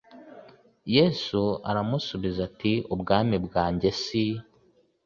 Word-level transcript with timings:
yesu 0.95 1.41
aramusubiza 1.69 2.39
ati 2.49 2.73
ubwami 2.93 3.35
bwanjye 3.45 3.89
si 4.01 4.23